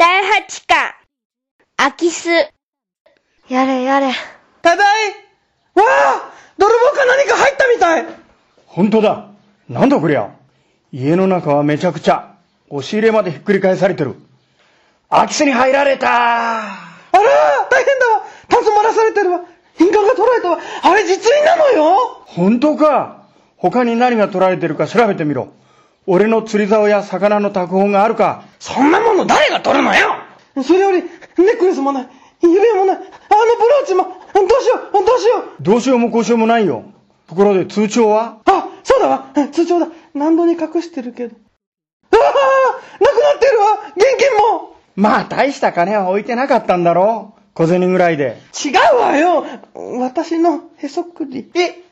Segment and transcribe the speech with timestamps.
[0.00, 0.94] 第8巻、
[1.76, 2.30] 空き巣。
[3.50, 4.10] やれやれ。
[4.62, 5.10] ただい
[5.74, 8.06] わあ泥棒か何か入ったみたい
[8.64, 9.26] 本当だ。
[9.68, 10.30] なんだこりゃ。
[10.90, 12.34] 家の中はめちゃくちゃ。
[12.70, 14.14] 押し入れまでひっくり返されてる。
[15.10, 16.62] 空き巣に入られたあ
[17.12, 19.40] ら大変だわタンス漏らされてるわ
[19.78, 23.26] 印鑑が取られたわあれ実印なのよ本当か
[23.58, 25.52] 他に何が取られてるか調べてみろ。
[26.06, 28.44] 俺の釣り竿や魚の拓本があるか。
[28.58, 30.14] そんなもの誰が取るのよ？
[30.64, 31.08] それより、ネ
[31.52, 32.08] ックレスもない。
[32.42, 32.96] 指輪もない。
[32.96, 35.62] あのブローチも、どうしよう、どうしよう。
[35.62, 36.84] どうしようもこうしようもないよ。
[37.28, 38.40] ところで通帳は？
[38.46, 39.30] あ、そうだわ。
[39.52, 39.88] 通帳だ。
[40.14, 41.36] 何度に隠してるけど。
[42.12, 47.40] ああなくなってるわ現金もまあ大した金は置いてなかったんだろう。
[47.54, 48.38] 小銭ぐらいで。
[48.64, 49.44] 違うわよ
[50.00, 51.50] 私のへそくり。
[51.54, 51.82] え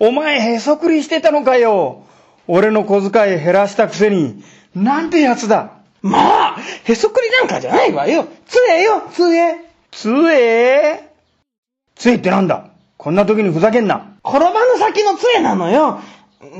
[0.00, 2.02] お前へそくりしてたのかよ。
[2.48, 4.42] 俺の小遣い減らしたくせに。
[4.74, 5.70] なんてやつだ。
[6.02, 8.26] まあ、へそくりなんかじゃないわよ。
[8.46, 9.56] 杖よ、杖。
[9.90, 11.00] 杖
[11.96, 12.66] 杖ってなんだ？
[12.98, 14.12] こんな時にふざけんな。
[14.24, 16.00] 転ばぬ先の杖なのよ。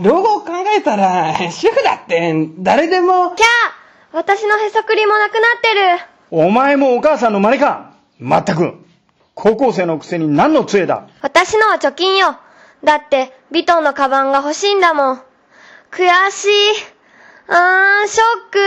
[0.02, 3.30] 老後を考えたら、 主婦だって、誰でも。
[3.36, 3.46] キャー
[4.12, 6.06] 私のへそくりもなくなってる。
[6.30, 7.90] お前もお母さんの真似か？
[8.18, 8.74] まったく。
[9.34, 11.06] 高校生のくせに何の杖だ？
[11.20, 12.36] 私のは貯金よ。
[12.82, 15.22] だって、ビトンのカバンが欲しいんだもん。
[15.90, 16.48] 悔しい。
[17.48, 18.58] あー、ショック。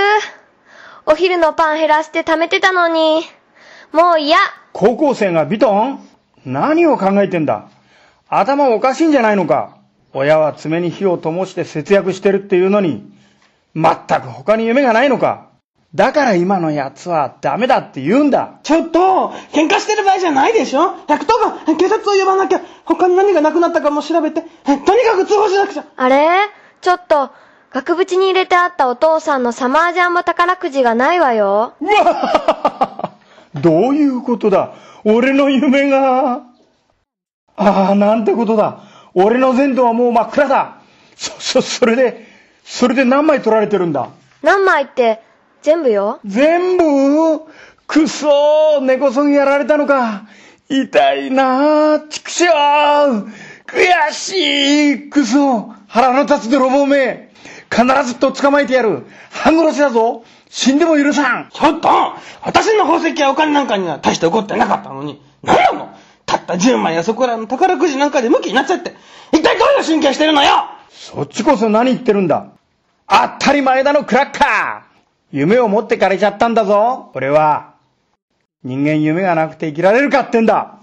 [1.05, 3.21] お昼のパン減らして貯めてたのに。
[3.91, 4.37] もう嫌。
[4.73, 5.99] 高校生がビトン？
[6.45, 7.69] 何を考えてんだ？
[8.29, 9.77] 頭おかしいんじゃないのか？
[10.13, 13.11] 親は爪に火を灯して節約してるっていうのに、
[13.75, 15.49] 全く他に夢がないのか？
[15.95, 18.59] だから今のやつはダメだって言うんだ。
[18.61, 25.85] ちょっと、喧嘩してる場合じゃないでしょ ?110 番、警察を呼ばなきゃ、他に何がなくなったかも調べて、とにかく通報しなくちゃ。
[25.95, 26.29] あれ？
[26.81, 27.31] ちょっと、
[27.71, 31.73] 額縁に入れてあったお父さんのサマージャンボ宝くじがないわよ。
[31.79, 33.11] う わ
[33.55, 34.71] どういうことだ？
[35.03, 36.41] 俺の夢が。
[37.57, 38.79] ああ、なんてことだ？
[39.13, 40.73] 俺の前途はもう真っ暗だ。
[41.15, 42.27] そ、そ、それで、
[42.63, 44.09] それで何枚取られてるんだ？
[44.41, 45.21] 何枚って、
[45.61, 46.19] 全部よ。
[46.25, 47.41] 全部？
[47.87, 50.23] くそー根こそぎやられたのか
[50.69, 52.45] 痛いなあ畜生
[53.65, 57.31] 悔しいくそ腹の立つ泥棒め
[57.71, 59.05] 必ずと捕まえてやる。
[59.31, 60.23] 半殺しだぞ。
[60.49, 61.49] 死んでも許さん。
[61.51, 61.89] ちょっと
[62.43, 65.89] 私の宝石やお金なんかには大して怒ってなかったのに、何なの？
[66.25, 68.93] たった10枚やそこらの宝くじなんかでムキになっちゃって、
[69.31, 70.49] 一体どういう神経してるのよ？
[70.89, 72.51] そっちこそ何言ってるんだ。
[73.07, 74.89] 当たり前だのクラッカー。
[75.31, 77.11] 夢を持ってかれちゃったんだぞ。
[77.15, 77.73] 俺は。
[78.63, 80.78] 人間夢がなくて生きられるかってんだ